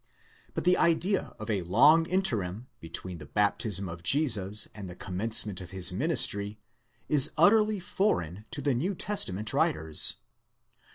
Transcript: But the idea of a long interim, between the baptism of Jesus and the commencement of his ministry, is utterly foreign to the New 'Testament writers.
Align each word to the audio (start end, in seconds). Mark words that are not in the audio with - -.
But 0.55 0.63
the 0.63 0.77
idea 0.77 1.35
of 1.37 1.47
a 1.51 1.61
long 1.61 2.07
interim, 2.07 2.65
between 2.79 3.19
the 3.19 3.27
baptism 3.27 3.87
of 3.87 4.01
Jesus 4.01 4.67
and 4.73 4.89
the 4.89 4.95
commencement 4.95 5.61
of 5.61 5.69
his 5.69 5.91
ministry, 5.93 6.57
is 7.07 7.31
utterly 7.37 7.79
foreign 7.79 8.45
to 8.49 8.63
the 8.63 8.73
New 8.73 8.95
'Testament 8.95 9.53
writers. 9.53 10.15